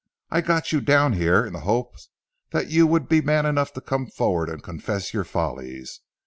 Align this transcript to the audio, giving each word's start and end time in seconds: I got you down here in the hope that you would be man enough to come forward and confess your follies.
I 0.31 0.41
got 0.41 0.71
you 0.71 0.81
down 0.81 1.13
here 1.13 1.45
in 1.45 1.53
the 1.53 1.59
hope 1.59 1.93
that 2.49 2.71
you 2.71 2.87
would 2.87 3.07
be 3.07 3.21
man 3.21 3.45
enough 3.45 3.71
to 3.73 3.81
come 3.81 4.07
forward 4.07 4.49
and 4.49 4.63
confess 4.63 5.13
your 5.13 5.25
follies. 5.25 5.99